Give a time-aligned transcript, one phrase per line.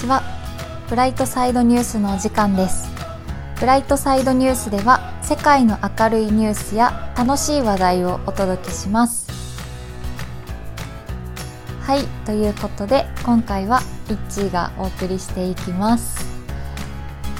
[0.00, 0.22] ちは
[0.88, 2.90] ブライトサイドニュースのお時間です。
[3.60, 9.30] ブライトサイドニュースでは世界の明るいニュースや楽しい話題をお届けします。
[11.82, 16.26] はいということで今回はイッチーがお送りしていきます。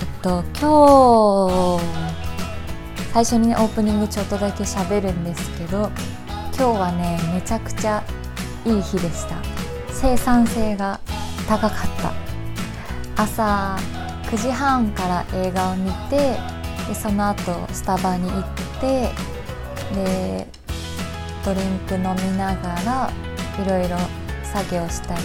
[0.02, 1.84] えっと今日
[3.14, 5.90] 最初に、ね、オープニングちょっとだけ喋るんですけど
[6.54, 8.04] 今日はねめちゃくちゃ
[8.66, 9.36] いい日でした。
[9.90, 11.00] 生産性が
[11.48, 12.29] 高かった。
[13.16, 13.76] 朝
[14.24, 16.38] 9時半から映画を見て
[16.88, 18.44] でその後スタバに行っ
[18.80, 19.10] て
[19.94, 20.46] で
[21.44, 22.00] ドリンク飲
[22.30, 23.10] みながら
[23.62, 23.96] いろいろ
[24.44, 25.22] 作業したり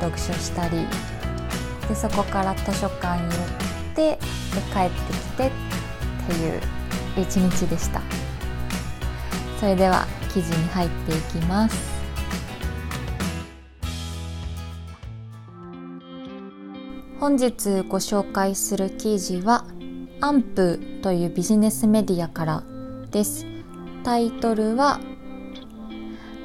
[0.00, 0.86] 読書したり
[1.88, 3.54] でそこから図書館に寄っ
[3.94, 4.18] てで
[4.72, 5.50] 帰ってきてっ
[6.26, 6.60] ていう
[7.16, 8.00] 一日でした。
[9.60, 11.93] それでは記事に入っていきます。
[17.24, 19.64] 本日ご紹介する記事は
[20.20, 22.62] アンプというビジネスメディアから
[23.10, 23.46] です。
[24.04, 25.00] タイトルは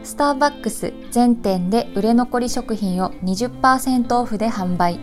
[0.03, 5.01] スターバックス全店で売れ残り食品を20%オフで販売。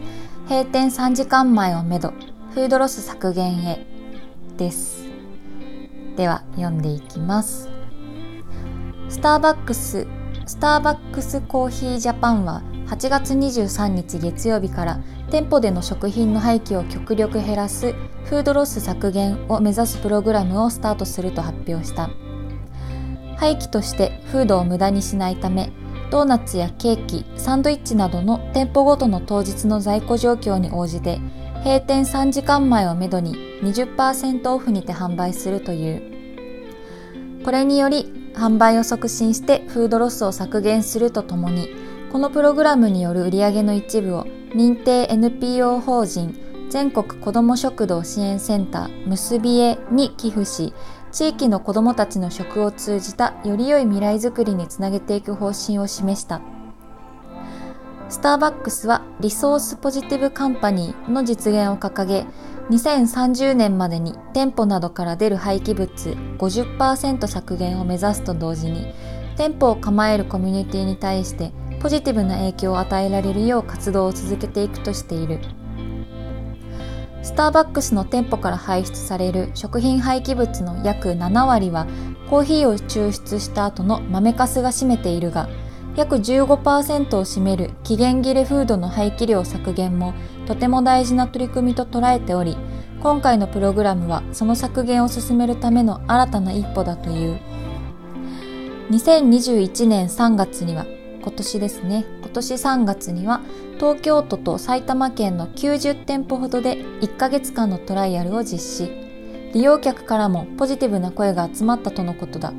[0.48, 2.14] 閉店3時間前をめど
[2.54, 3.86] フードロス削減へ。
[4.56, 5.04] です。
[6.16, 7.68] では読んでいきます。
[9.10, 10.06] スターバックス
[10.46, 22.10] スターバックスコーヒージャパンは8月23日月曜日から店舗での食品の廃棄を極力減らすフードロス削減を目指すプログラムをスタートすると発表した。
[23.36, 25.70] 廃棄としてフードを無駄にしないため
[26.10, 31.20] ドーナツやケーキサンドイッチなどの店舗ごとの当日の在庫状況に応じて
[31.64, 37.44] 閉店3時間前をめどに20%オフにて販売するという。
[37.44, 41.68] これにより販売を促進してフードロスを削減するとともに
[42.12, 44.24] このプログラムによる売り上げの一部を
[44.54, 46.38] 認定 NPO 法人
[46.70, 50.72] 全国子ども食堂支援センターむすびえに寄付し
[51.12, 56.40] 地域の子どもたちの食を通じたより良い未来づくりにつなげていく方針を示した。
[58.08, 62.24] スターバックスはリソースポジティブカンパニーの実現を掲げ
[62.70, 68.94] 2030年までに店舗などから出る廃棄物50%削減を目指すと同時に
[69.36, 75.40] 店舗を構えるコミュニティに対してポジティブな影響を与えられるよう活動を続けていくとしている。
[77.26, 81.88] スターバックスの店舗から排出される食品廃棄物の約7割は
[82.30, 85.48] コーヒーを抽出した後の豆かすが占めているが
[85.96, 90.14] 約15%を占める期限切れフードの廃棄量削減も
[90.46, 92.56] とても大事な取り組みと捉えており
[93.00, 97.40] 今回のプログラムはその削減を進めるための新たな一歩だという。
[98.90, 100.86] 2021年3月には
[101.26, 102.04] 今年ですね。
[102.20, 103.40] 今年3月には
[103.78, 109.50] 東京都と埼玉県の90店舗ほどで1ヶ月間のトライアルを実施。
[109.52, 112.52] 利用客からもポジティブな声が集まったとのことだ。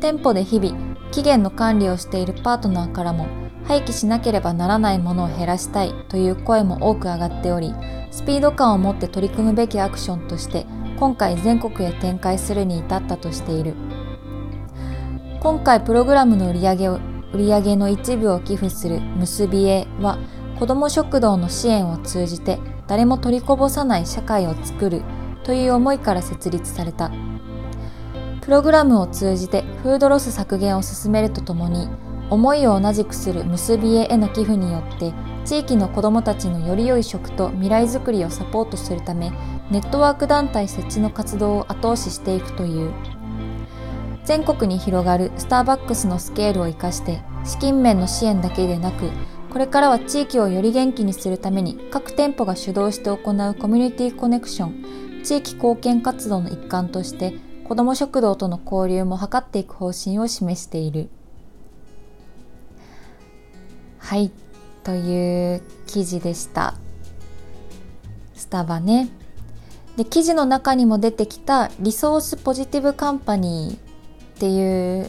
[0.00, 3.26] 店舗で日々期限の管理をしているパートナーからも
[3.64, 7.74] 廃棄しなければならないものを減らしたいという声も多く上がっており
[8.10, 10.64] スピード感を持って取り組むべきアクションとして
[10.98, 13.74] 今回全国へ展開するに至ったとしている。
[15.40, 17.00] 今回プログラムの売り上げを
[17.34, 20.18] 売上の一部を寄付する結び絵は
[20.58, 25.02] 子ども食堂の支援を通じて誰も取りこぼさない社会を作る
[25.44, 27.10] という思いから設立された。
[28.42, 31.88] プログラムを通じてフードロス削減を進めるとともに
[32.28, 35.12] 思いを同じくする結び絵への寄付によって
[35.44, 39.30] 地域の子どもたちのより良い食と未来づくりをサポートするため
[39.70, 42.92] ネットワーク団体設置の活動を後押ししていくという。
[44.24, 49.10] 全国に広がるスターバックスのスケールを生かして資金面の支援だけでなく
[49.50, 61.08] これからは地域をより元気にするために各店舗が主導して行うコミュニティコネクション地域貢献活動の一環として子ども食堂との交流も図っていく方針を示している。
[63.98, 64.30] はい
[64.82, 66.74] という記事でした。
[68.34, 69.08] スタバね。
[69.96, 73.91] で記事の中にも出てきたリソースポジティブカンパニー
[74.42, 75.08] っていう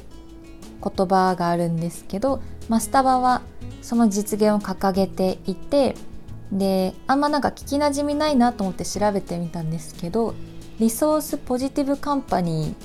[0.84, 3.42] 言葉があるんですけど、まあ、スタバは
[3.82, 5.96] その実現を掲げていて
[6.52, 10.36] であんまなんか聞きなじみないなと思って調べてみたんですけど
[10.80, 12.76] リソースポジティブカンパニーっ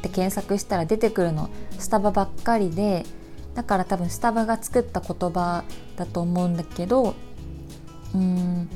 [0.00, 3.04] て検索したら出てくるのスタバばっかりで
[3.54, 5.62] だから多分スタバが作った言葉
[5.96, 7.14] だと思うんだけど
[8.14, 8.66] うん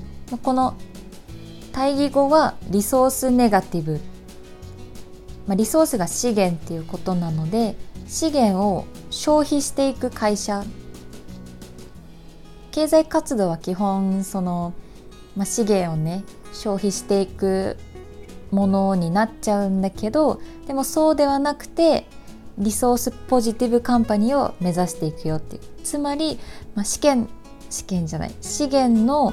[0.42, 0.76] この
[1.72, 4.00] 対義語はリソースネガティブ
[5.50, 7.74] まあ、リソースが資源っていうことなので
[8.06, 10.62] 資源を消費していく会社。
[12.70, 14.74] 経済活動は基本その、
[15.34, 17.76] まあ、資源をね消費していく
[18.52, 22.06] ものになっちゃうんだけどでもそうではなくて
[22.56, 25.62] リソースポジティブカンパニーを目指していくよっていう。
[25.82, 26.38] つまり、
[26.76, 27.28] まあ、試験
[27.70, 29.32] 試験じゃない資源の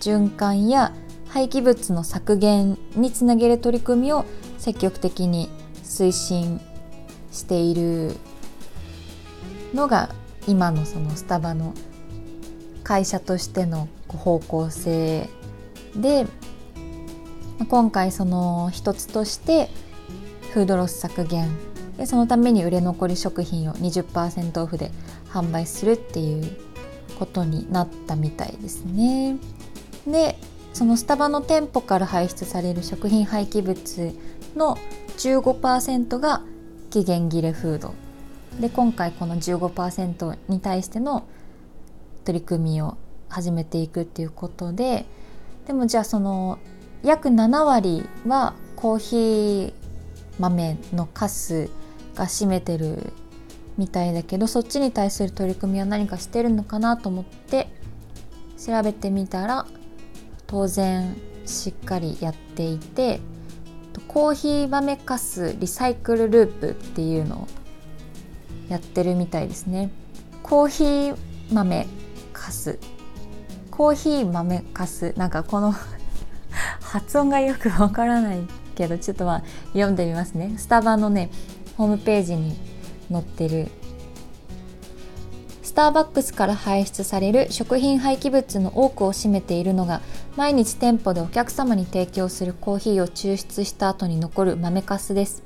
[0.00, 0.92] 循環や
[1.28, 4.26] 廃棄物の削減につなげる取り組みを
[4.64, 5.50] 積極的に
[5.82, 6.58] 推進
[7.30, 8.16] している
[9.74, 10.08] のが
[10.48, 11.74] 今のそのスタバの
[12.82, 15.28] 会社としての方向性
[15.94, 16.24] で
[17.68, 19.68] 今回その一つとして
[20.54, 21.50] フードロス削減
[21.98, 24.90] でそのために売れ残り食品を20%オフで
[25.28, 26.56] 販売するっていう
[27.18, 29.36] ことになったみたいですね。
[30.06, 30.38] で
[30.74, 34.12] そのスタバの店舗から排出される食品廃棄物
[34.56, 34.78] の
[35.18, 36.42] 15%が
[36.90, 37.94] 期限切れフード。
[38.60, 41.26] で今回この15%に対しての
[42.24, 42.96] 取り組みを
[43.28, 45.06] 始めていくっていうことで
[45.66, 46.58] でもじゃあその
[47.02, 49.72] 約7割はコーヒー
[50.38, 51.68] 豆のカス
[52.14, 53.12] が占めてる
[53.76, 57.68] みたいだけどそっちに対する取り組みは何かしてるのかなと思って
[58.56, 59.66] 調べてみたら
[60.46, 63.20] 当然しっかりやっていて
[64.00, 67.48] コーヒー豆かすリサイクルループっていうのを
[68.68, 69.90] やってるみたいですね。
[70.42, 71.16] コーヒー
[71.52, 71.86] 豆
[72.32, 72.78] かす。
[73.70, 75.14] コーヒー豆かす。
[75.16, 75.74] なんかこの
[76.80, 78.38] 発音がよくわからない
[78.74, 79.42] けどちょっとまあ
[79.72, 80.54] 読んでみますね。
[80.58, 81.30] スタバのね
[81.76, 82.56] ホームページに
[83.10, 83.68] 載ってる。
[85.62, 90.02] スターバックスから排出される食品廃棄物の多くを占めているのが
[90.36, 95.44] 毎日店舗でお客様に提供するコーヒーを抽出した後に残る豆かすです。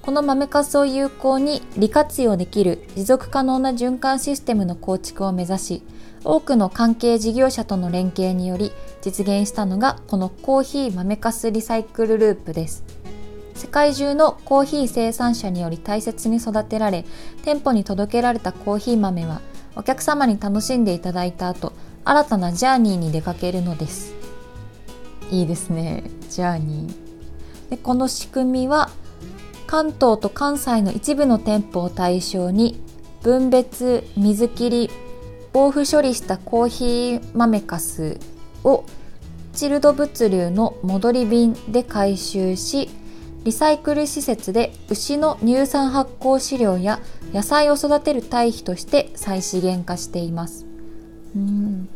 [0.00, 5.82] この豆かすを有効に利活用できる持続可能な循環システムの構築を目指し
[6.24, 8.72] 多くの関係事業者との連携により
[9.02, 12.82] 実現したのがこのコーヒー豆かすリサイクルループです。
[13.54, 17.04] 世界中のコーヒー生産者により大切に育てられ
[17.44, 19.42] 店舗に届けられたコーヒー豆は
[19.76, 21.74] お客様に楽しんでいただいた後
[22.06, 24.19] 新たなジャーニーに出かけるのです。
[25.30, 27.70] いいですねジャーニー。
[27.70, 28.90] でこの仕組みは
[29.66, 32.80] 関東と関西の一部の店舗を対象に
[33.22, 34.90] 分別水切り
[35.52, 38.18] 防腐処理したコーヒー豆かす
[38.64, 38.84] を
[39.52, 42.88] チルド物流の戻り瓶で回収し
[43.44, 47.00] リサイクル施設で牛の乳酸発酵飼料や
[47.32, 50.66] 野菜を育てる堆肥として再資源化しています。
[51.34, 51.88] うん。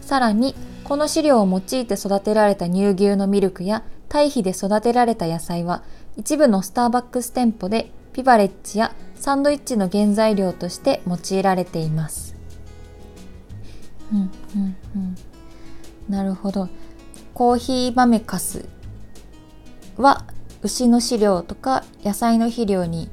[0.00, 0.54] さらに
[0.88, 5.82] この飼料を用いて育てられた乳牛のミルクや堆肥で育てられた野菜は
[6.16, 12.34] 一部のスターバックス店舗でピバレッジやサンドイッチの原材料として用いられています。
[14.10, 15.16] うんうんうん。
[16.08, 16.70] なるほど。
[17.34, 18.66] コーヒー豆かす
[19.98, 20.24] は
[20.62, 23.10] 牛の飼料とか野菜の肥料に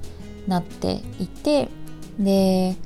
[0.48, 1.68] なっていて
[2.18, 2.78] で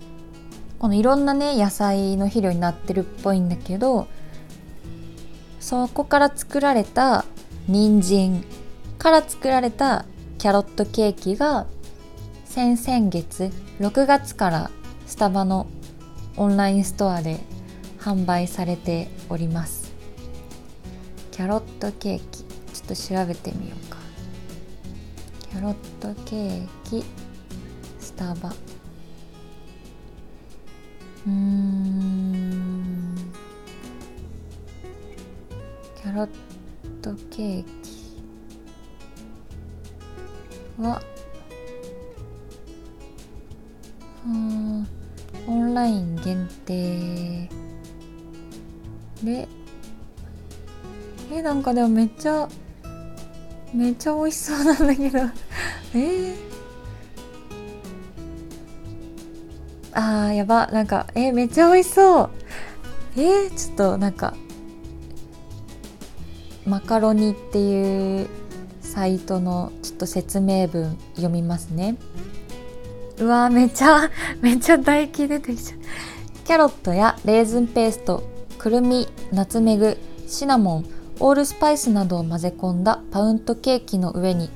[0.80, 4.08] このいろんなね野菜の肥料になってるっぽいんだけど
[5.70, 7.26] そこから作られた
[7.68, 8.44] 人参
[8.98, 10.06] から作られた
[10.40, 11.68] キャロットケーキが
[12.44, 14.72] 先々月6月から
[15.06, 15.68] スタバの
[16.38, 17.40] オンラインストアで
[18.00, 19.94] 販売されております。
[21.30, 23.98] キャロットケーキちょっと調べてみようか。
[25.52, 27.06] キャロットケーキ
[28.00, 28.50] スタバ。
[31.28, 32.99] うーん。
[36.20, 36.30] ロッ
[37.02, 38.22] トケーキ
[40.82, 41.02] は
[44.26, 44.88] うん
[45.48, 47.50] オンライン限定
[49.24, 49.48] で
[51.32, 52.50] えなんかでもめっちゃ
[53.74, 55.20] めっちゃ美味しそうなんだけど。
[55.94, 56.36] えー、
[59.94, 62.30] あーやばなんかえー、めっちゃ美味しそう。
[63.16, 64.34] えー、ちょっとなんか
[66.70, 68.28] マカロニっていう
[68.82, 71.98] サイトのちょっと説明文読みますね
[73.18, 74.10] うわめちゃ
[74.42, 75.80] めちゃ唾液出てきちゃう
[76.46, 78.24] キャロットやレーズンペースト
[78.58, 79.98] くるみナツメグ
[80.28, 80.86] シナモン
[81.20, 84.50] オールスパイスなどを混ぜ込んだパウンドケーキの上に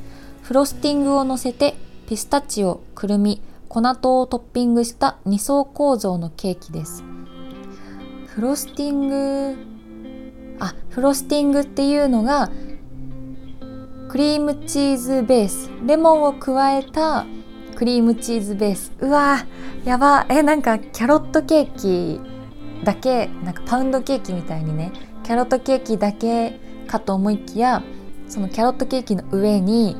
[0.44, 1.76] フロスティングを乗せて
[2.08, 7.02] ピスタチオ、くるみ、粉糖をトッピングした2層構造のケーキです。
[8.28, 9.56] フロスティング、
[10.64, 12.50] あ、フロスティングっていうのが
[14.10, 17.26] クリームチーズベース、レモンを加えた
[17.76, 18.92] クリームチーズベース。
[19.00, 19.46] うわ
[19.86, 20.26] やば。
[20.30, 22.34] え、なんかキャロットケーキ
[22.84, 24.92] だけなんかパウンドケーキみたいにね
[25.24, 27.82] キャロットケーキだけかと思いきや
[28.28, 29.96] そのキャロットケーキの上に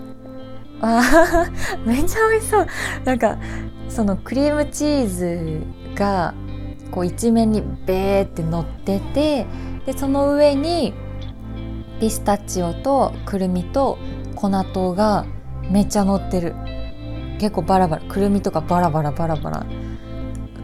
[0.82, 1.50] わあ
[1.86, 2.68] めっちゃ美味しそう
[3.06, 3.38] なんか
[3.90, 5.62] そのクリームチーズ
[5.96, 6.34] が
[6.92, 9.46] こう一面にベーって乗ってて
[9.86, 10.94] でその上に
[12.00, 13.98] ピスタチオとくるみと
[14.36, 15.26] 粉糖が
[15.70, 16.56] めっちゃ乗ってる。
[17.40, 18.02] 結構バラバラ。
[18.04, 19.66] くるみとかバラバラバラバラ。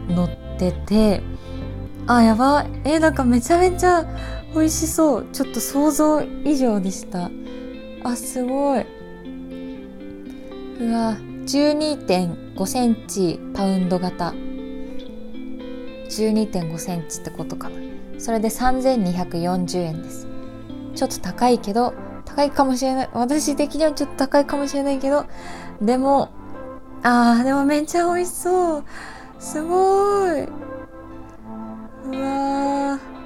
[0.08, 1.22] 乗ってて
[2.06, 2.66] あやば。
[2.84, 4.04] えなんかめちゃめちゃ
[4.54, 5.26] 美味しそう。
[5.32, 7.30] ちょっと想像以上でした。
[8.04, 8.84] あすごい。
[10.80, 11.16] うわ。
[11.46, 14.34] 12.5センチパウンド型。
[16.10, 17.76] 12.5センチってことかな。
[18.18, 20.26] それで3240円です。
[20.94, 23.08] ちょっと高いけど高いかもしれない。
[23.12, 25.24] 私的にはちょっと高いかもしれないけど
[25.80, 26.30] でも
[27.02, 28.84] あーでもめっちゃ美味しそう。
[29.38, 30.42] すごい。
[30.42, 30.46] う
[32.20, 33.20] わー。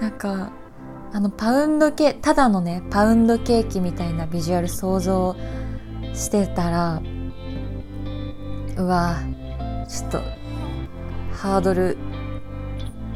[0.00, 0.50] なんか
[1.12, 5.36] あのパウンドケただのねパウンドケーキみたいなビジュアル想像
[6.12, 7.02] してたら
[8.76, 9.16] うわ
[9.88, 10.20] ちょっと
[11.36, 11.98] ハードル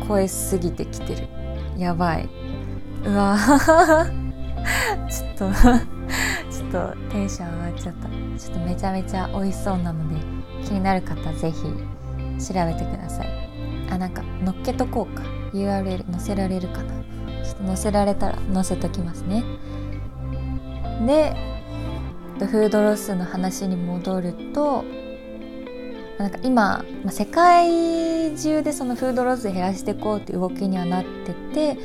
[0.06, 1.28] 超えすぎてきてる。
[1.78, 2.28] やばい。
[3.04, 3.36] うわ。
[5.08, 5.52] ちょっと
[6.52, 8.08] ちょっとテンション上がっちゃった。
[8.38, 10.16] ちょっとめちゃめちゃ美味しそうなので
[10.64, 11.62] 気になる方ぜひ
[12.52, 13.28] 調べてください。
[13.90, 15.22] あなんか乗っけとこうか。
[15.52, 16.92] URL 載せられるかな。
[17.42, 19.42] ちょっと載せられたら載せときますね。
[21.06, 21.34] で
[22.46, 24.84] フードロスの話に戻ると
[26.20, 31.78] なんか今、ま、世界中でそのフードロス減らしていこうっていう動きにはなってて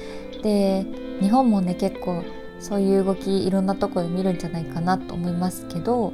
[0.43, 0.85] で
[1.21, 2.21] 日本もね結構
[2.59, 6.11] そういう動きいろんなとこで見るんじゃないかなと思いますけど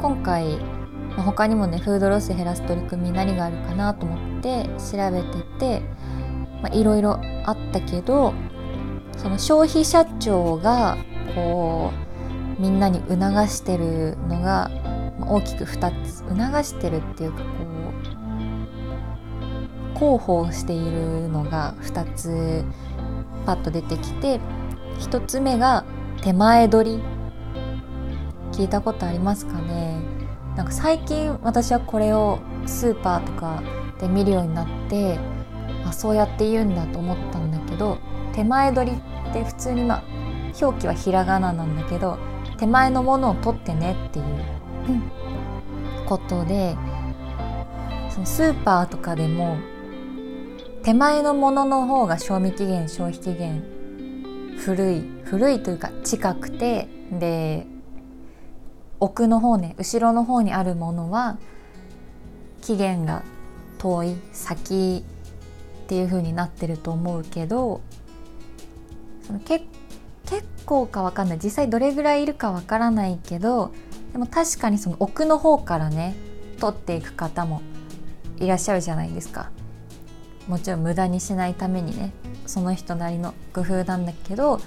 [0.00, 0.58] 今回、
[1.16, 5.22] まあ、他にもねフードロス減らす取り組み何があるかなと思って調べ
[5.58, 5.82] て
[6.70, 8.32] ていろいろあったけど
[9.16, 10.96] その消費者庁が
[11.34, 11.90] こ
[12.58, 13.18] うみんなに促
[13.48, 14.70] してるのが
[15.20, 17.44] 大きく2つ促してるっていうかこ
[19.94, 22.64] う広報しているのが2つ
[23.46, 24.40] パッと出てきて
[24.98, 25.84] 1つ目が
[26.22, 27.02] 手前取り。
[28.52, 30.00] 聞いたことありますかね？
[30.56, 33.62] なんか最近私はこれをスーパーとか
[34.00, 35.18] で見るようになって
[35.84, 37.98] あそうやって言うんだと思ったんだけど
[38.32, 40.02] 手前取りって普通にまあ
[40.58, 42.16] 表記はひらがななんだけど
[42.56, 44.24] 手前のものを取ってねっていう
[46.06, 46.76] ことで
[48.10, 49.58] そのスーパーとかでも
[50.82, 53.64] 手前のものの方が賞味期限消費期限
[54.58, 57.66] 古い古いというか近くてで
[59.00, 61.38] 奥の方ね後ろの方にあるものは
[62.62, 63.22] 期限が
[63.78, 65.04] 遠い先
[65.84, 67.80] っていう風になってると思うけど
[69.22, 69.64] その結
[70.64, 71.38] 構か分かんない。
[71.42, 73.72] 実際どれぐらいいるか分からないけど
[74.16, 76.16] でも確かにその奥の方からね
[76.58, 77.60] 取っていく方も
[78.38, 79.50] いらっしゃるじゃないですか。
[80.48, 82.14] もちろん無駄にしないためにね
[82.46, 84.58] その人なりの工夫なんだけど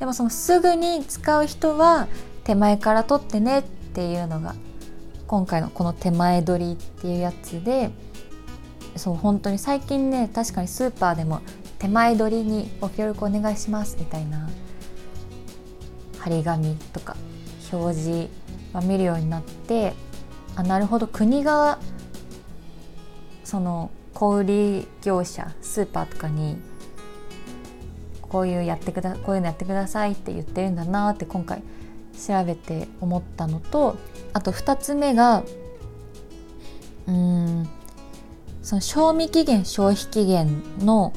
[0.00, 2.08] でもそのすぐに使う人は
[2.42, 4.56] 手前から取ってねっていうのが
[5.28, 7.90] 今回のこの手前取りっていうやつで
[8.96, 11.42] そう本当に最近ね確かにスーパーでも
[11.78, 14.48] 手前取りにご協力お願いしますみたいな
[16.18, 17.16] 張り紙とか
[17.72, 18.45] 表示
[18.76, 19.94] が見るようになって
[20.54, 21.06] あなるほど。
[21.06, 21.78] 国が
[23.44, 26.56] その小売業者スーパーとかに
[28.22, 31.62] こういうやってくだこういうのやってくださいって言ってるんだなって今回
[32.26, 33.96] 調べて思ったのと
[34.32, 35.44] あと2つ目が
[37.06, 37.68] うん
[38.62, 41.12] その賞味期限消費期限の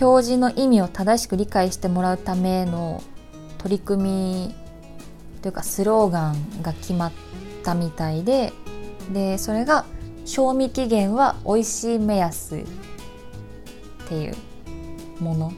[0.00, 3.02] 表示の意味を正しく理解してもらうための
[3.58, 4.67] 取り組み
[5.42, 7.12] というかスローガンが決まっ
[7.64, 8.52] たみたいで
[9.12, 9.84] でそれが
[10.24, 12.64] 賞味期限は美味しい目安っ
[14.08, 14.36] ていう
[15.20, 15.52] もの。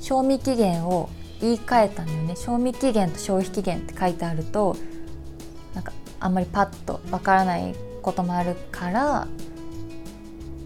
[0.00, 1.08] 賞味期限を
[1.40, 2.36] 言い換えたんだよね。
[2.36, 4.76] 賞味期限と消費期限って書いてあると
[5.74, 9.28] なんかあんまりパッとわからないこともあるから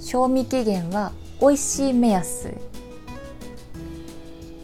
[0.00, 2.54] 賞味期限は美味しい目安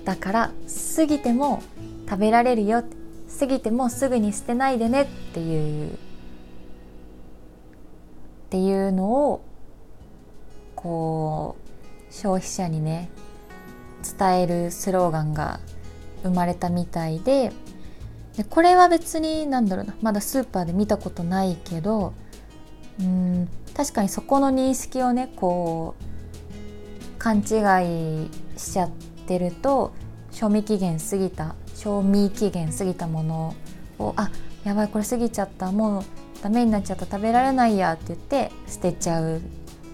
[0.04, 0.50] だから
[0.96, 1.62] 過ぎても
[2.08, 3.01] 食べられるよって
[3.42, 5.96] 過ぎてもすぐに捨てないでねっていうっ
[8.50, 9.44] ていうのを
[10.76, 13.10] こう消費者にね
[14.16, 15.58] 伝えるスローガンが
[16.22, 17.52] 生まれたみたいで
[18.36, 22.14] でこれは別になんだろうなまだスーパーで見たことないけど
[23.00, 28.90] うん確かにそこの認識をねこう勘違いしちゃっ
[29.26, 29.92] てると
[30.30, 33.56] 賞味期限過ぎた賞味期限過ぎたもの
[33.98, 34.30] をあ
[34.62, 36.04] やばいこれ過ぎちゃったもう
[36.40, 39.40] ダメになっちゃった食べられないやって言って捨てちゃう。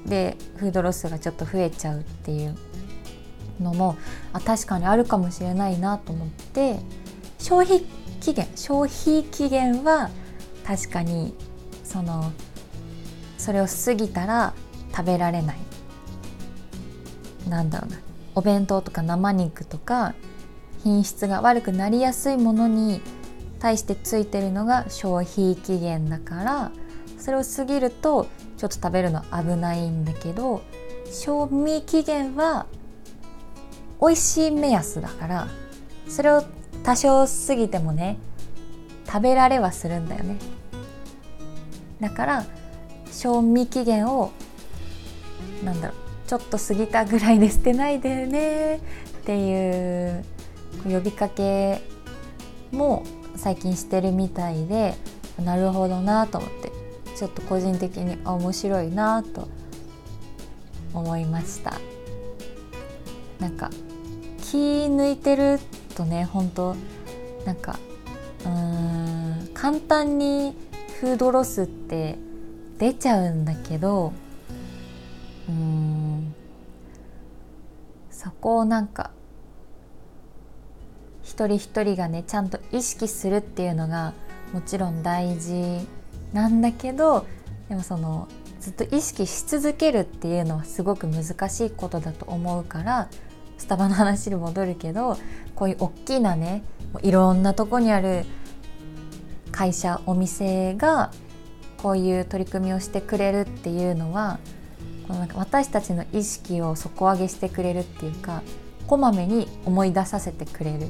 [0.04, 2.57] でフードロスがちょっと増えちゃうっていう
[3.61, 3.97] のも
[4.33, 6.78] あ確かにあるかもしれないなと思って
[7.38, 7.83] 消費
[8.21, 10.11] 期限消費期限は
[10.64, 11.35] 確かに
[11.85, 12.33] その
[13.38, 14.54] それを過ぎたら
[14.95, 15.59] 食べられない。
[17.49, 17.99] なんだろうな。
[18.35, 20.14] お弁当とか生肉とか
[20.85, 23.00] 品質が悪くなりやすいものに
[23.58, 26.73] 対してついてるのが消費期限だから
[27.18, 30.62] それを過ぎるとちょっと食べるの危ないんだけど
[31.11, 32.66] 賞味期限は
[34.00, 35.49] 美味しい目安だから
[36.08, 36.44] それを
[36.85, 38.18] 多少過ぎてもね
[39.06, 40.37] 食べられはするんだよね。
[42.00, 42.44] だから
[43.11, 44.30] 賞味期限を
[45.64, 48.80] なんだろうちょっと過ぎたぐらいで捨てないでねっ
[49.25, 50.25] ていう
[50.85, 51.80] 呼びかけ
[52.73, 53.04] も
[53.37, 54.94] 最近してるみたいで
[55.42, 56.73] なるほどなと思って
[57.16, 59.49] ちょっと個人的に面白いなと
[60.92, 61.75] 思いました。
[63.38, 63.70] なんか
[64.42, 65.61] 気抜いてる
[65.94, 66.76] とね本当
[67.44, 67.78] なんか
[68.44, 70.54] うん簡単に
[71.00, 72.18] フードロスって
[72.78, 74.12] 出ちゃうんだけど
[75.49, 76.35] うん
[78.11, 79.11] そこをなんか
[81.38, 84.12] 一人一人がねちゃんと意識するっていうのが
[84.52, 85.87] もちろん大事
[86.33, 87.26] なんだけど
[87.68, 88.26] でもその
[88.59, 93.09] ずっと意識し続けるっていうのはすごく難しいことだと思うから
[93.57, 95.16] スタバの話に戻るけど
[95.54, 96.64] こういう大きなね
[97.02, 98.25] いろんなとこにある
[99.52, 101.12] 会社お店が
[101.76, 104.41] こういう取り組みをしてくれるっていうのは
[105.06, 108.43] このなんか私たちの意識を底上げしてくれるっていうか
[108.89, 110.89] こまめに思い出させてくれる。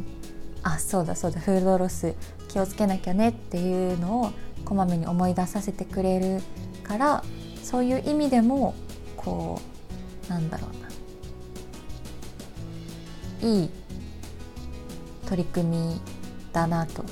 [0.63, 2.15] あそうだそうだフードロス
[2.49, 4.33] 気をつけなきゃねっていうのを
[4.65, 6.43] こまめに思い出させてくれる
[6.83, 7.25] から
[7.63, 8.75] そういう意味でも
[9.17, 9.61] こ
[10.29, 10.89] うなんだろうな。
[13.41, 13.71] いい
[15.27, 16.01] 取り組み
[16.53, 17.05] だなと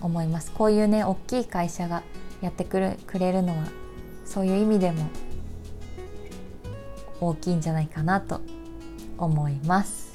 [0.00, 0.50] 思います。
[0.52, 2.02] こういうね大きい会社が
[2.40, 3.66] やってくるくれるのは
[4.24, 5.08] そういう意味でも
[7.20, 8.40] 大きいんじゃないかなと
[9.18, 10.05] 思います。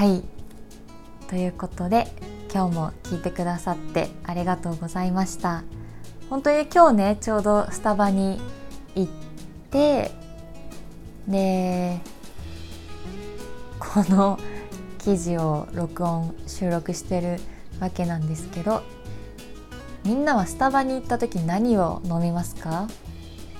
[0.00, 0.22] はい。
[1.28, 2.06] ということで
[2.50, 5.62] 今日も聞いてくださってありがとうございました。
[6.30, 8.40] 本当に今日ねちょうどスタバに
[8.94, 9.12] 行っ
[9.70, 10.10] て
[11.28, 12.00] で
[13.78, 14.38] この
[14.96, 17.36] 記事を録音収録してる
[17.78, 18.82] わけなんですけど
[20.06, 22.88] みんなはスタバに行った時何を飲みますか？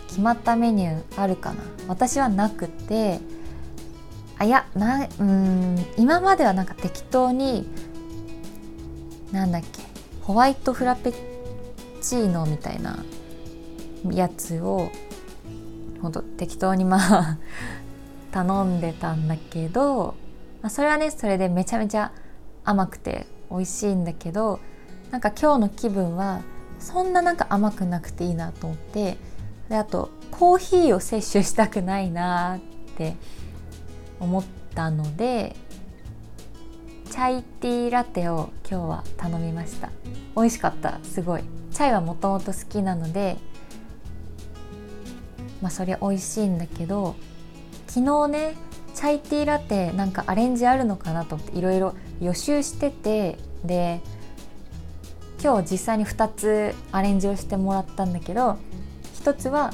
[0.09, 1.63] 決まったメニューあるかな？
[1.87, 3.21] 私はなくて
[4.41, 7.69] あいやなうん今まではなんか適当に
[9.33, 9.69] なんだっけ
[10.23, 11.13] ホワイトフラペ
[12.01, 13.05] チーノみたいな
[14.11, 14.91] やつを
[16.01, 17.39] ほんと適当にまあ
[18.33, 20.15] 頼んでたんだけど、
[20.63, 22.11] まあ、それはねそれでめちゃめちゃ
[22.65, 24.59] 甘くて美味しいんだけど
[25.11, 26.41] なんか今日の気分は
[26.79, 29.19] そんななんか甘くなくていいなと思って
[29.69, 32.61] であとコーヒーを摂取したくないなっ
[32.97, 33.17] て
[34.21, 35.57] 思ったので
[37.11, 39.91] チャイティーラテを今日は頼みました。
[40.37, 41.01] 美味しかった。
[41.03, 41.43] すごい。
[41.73, 43.37] チャイはもともと好きなので
[45.63, 47.17] まあそれ美味しいんだけど
[47.87, 48.55] 昨日ね
[48.95, 54.01] チャイティーラテなんかアレンジあるのかなと思っていろいろ予習しててで
[55.43, 58.59] 今日実際に2つアレンジをしてもらったんだけど
[59.23, 59.73] 1つは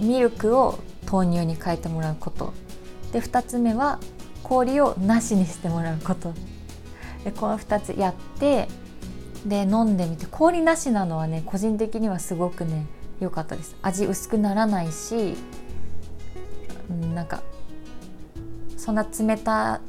[0.00, 0.78] ミルクを
[1.10, 2.52] 豆乳に変えてもらうこと。
[3.14, 4.00] で2つ目は
[4.42, 6.34] 氷をなしにしてもらうこと。
[7.24, 8.66] でこの2つやって
[9.46, 12.86] で飲んでみて氷なしなのはね個人的にはすごくね
[13.20, 13.76] 良かったです。
[13.82, 15.36] 味薄くならないし
[17.14, 17.44] なんか
[18.76, 19.80] そんな冷た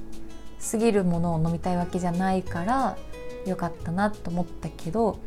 [0.60, 2.96] すぎるものを飲みたいわけじゃないから
[3.48, 5.18] 良かったなと思ったけど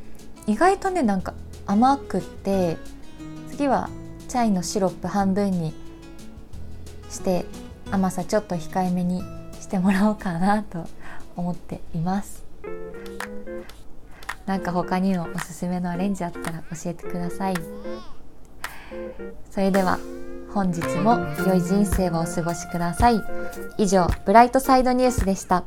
[0.47, 1.35] 意外とねなんか
[1.67, 2.77] 甘くって
[3.51, 3.91] 次は
[4.29, 5.75] チャイのシロップ半分に
[7.11, 7.45] して
[7.91, 9.23] 甘さちょっと控えめに
[9.61, 10.85] してもらおうかなと
[11.37, 12.45] 思っています。
[14.47, 17.55] なんか他にもおすすめのアレンジあったら教えてください。
[19.51, 19.99] それでは
[20.55, 23.21] 本日も良い人生をお過ごしください。
[23.77, 25.65] 以上ブライトサイドニュースでした。